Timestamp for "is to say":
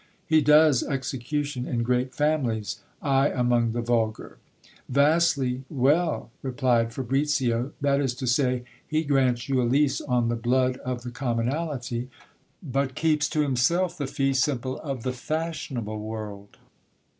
8.01-8.63